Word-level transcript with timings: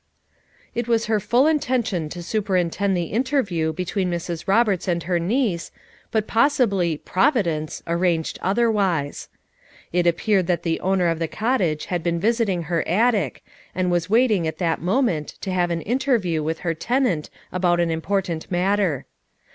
It 0.73 0.87
was 0.87 1.05
her 1.05 1.19
full 1.19 1.45
intention 1.45 2.09
to 2.09 2.23
supei'intend 2.25 2.95
the 2.95 3.03
interview 3.13 3.71
between 3.71 4.09
Mrs. 4.09 4.47
Roberts 4.47 4.87
and 4.87 5.03
her 5.03 5.19
niece, 5.19 5.69
but 6.09 6.25
possibly 6.25 6.97
"Providence" 6.97 7.83
arranged 7.85 8.39
otherwise. 8.41 9.29
It 9.93 10.07
appeared 10.07 10.47
that 10.47 10.63
the 10.63 10.79
owner 10.79 11.05
of 11.05 11.19
the 11.19 11.27
cottage 11.27 11.85
had 11.85 12.01
been 12.01 12.19
visiting 12.19 12.63
her 12.63 12.81
attic, 12.87 13.45
and 13.75 13.91
was 13.91 14.09
waiting 14.09 14.47
at 14.47 14.57
that 14.57 14.81
moment 14.81 15.35
to 15.41 15.51
have 15.51 15.69
an 15.69 15.83
interview 15.83 16.41
with 16.41 16.61
her 16.61 16.73
tenant 16.73 17.29
about 17.51 17.79
an 17.79 17.91
important 17.91 18.49
matter. 18.49 19.05